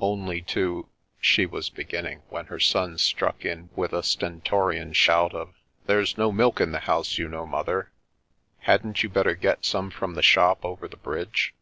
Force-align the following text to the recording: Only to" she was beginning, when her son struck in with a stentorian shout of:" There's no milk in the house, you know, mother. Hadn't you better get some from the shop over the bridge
Only 0.00 0.42
to" 0.50 0.88
she 1.20 1.46
was 1.46 1.68
beginning, 1.70 2.22
when 2.28 2.46
her 2.46 2.58
son 2.58 2.98
struck 2.98 3.44
in 3.44 3.70
with 3.76 3.92
a 3.92 4.02
stentorian 4.02 4.92
shout 4.94 5.32
of:" 5.32 5.54
There's 5.86 6.18
no 6.18 6.32
milk 6.32 6.60
in 6.60 6.72
the 6.72 6.80
house, 6.80 7.18
you 7.18 7.28
know, 7.28 7.46
mother. 7.46 7.92
Hadn't 8.62 9.04
you 9.04 9.08
better 9.08 9.36
get 9.36 9.64
some 9.64 9.92
from 9.92 10.14
the 10.14 10.22
shop 10.24 10.64
over 10.64 10.88
the 10.88 10.96
bridge 10.96 11.54